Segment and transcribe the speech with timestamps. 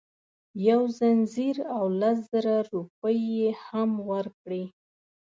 [0.67, 4.63] یو ځنځیر او لس زره روپۍ یې هم ورکړې.